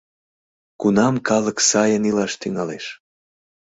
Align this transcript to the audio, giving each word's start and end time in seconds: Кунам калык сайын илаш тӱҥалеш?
Кунам 0.81 1.15
калык 1.27 1.57
сайын 1.69 2.03
илаш 2.09 2.33
тӱҥалеш? 2.41 2.85